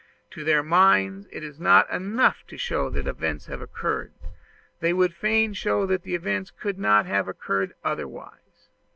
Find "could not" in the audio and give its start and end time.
6.49-7.05